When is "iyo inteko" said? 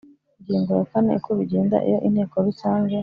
1.87-2.35